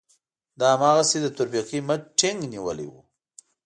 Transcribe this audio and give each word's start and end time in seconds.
ده 0.59 0.65
هماغسې 0.73 1.17
د 1.21 1.27
تورپيکۍ 1.37 1.79
مټ 1.87 2.01
ټينګ 2.17 2.39
نيولی 2.53 2.87
و. 2.89 2.93